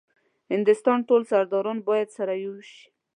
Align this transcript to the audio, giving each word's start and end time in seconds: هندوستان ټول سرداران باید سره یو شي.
هندوستان 0.51 0.99
ټول 1.09 1.21
سرداران 1.31 1.77
باید 1.89 2.07
سره 2.17 2.33
یو 2.45 2.55
شي. 2.69 2.83